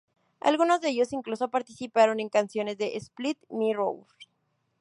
Algunos 0.39 0.81
de 0.81 0.89
ellos 0.89 1.13
incluso 1.13 1.49
participaron 1.51 2.19
en 2.19 2.29
canciones 2.29 2.75
de 2.79 2.97
Split 2.97 3.37
Mirrors. 3.51 4.07